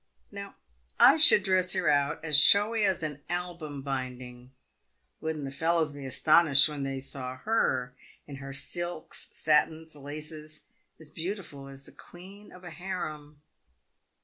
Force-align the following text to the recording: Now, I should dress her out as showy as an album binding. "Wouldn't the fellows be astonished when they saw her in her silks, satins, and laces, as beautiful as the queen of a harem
Now, 0.31 0.55
I 0.99 1.17
should 1.17 1.43
dress 1.43 1.73
her 1.73 1.87
out 1.87 2.25
as 2.25 2.35
showy 2.35 2.83
as 2.85 3.03
an 3.03 3.21
album 3.29 3.83
binding. 3.83 4.51
"Wouldn't 5.19 5.45
the 5.45 5.51
fellows 5.51 5.93
be 5.93 6.07
astonished 6.07 6.67
when 6.67 6.81
they 6.81 6.99
saw 6.99 7.37
her 7.37 7.93
in 8.25 8.37
her 8.37 8.51
silks, 8.51 9.29
satins, 9.33 9.93
and 9.93 10.03
laces, 10.03 10.61
as 10.99 11.11
beautiful 11.11 11.67
as 11.67 11.83
the 11.83 11.91
queen 11.91 12.51
of 12.51 12.63
a 12.63 12.71
harem 12.71 13.43